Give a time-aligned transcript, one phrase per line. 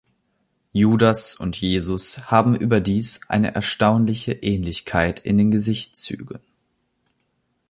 [0.73, 6.39] Judas und Jesus haben überdies eine erstaunliche Ähnlichkeit in den Gesichtszügen.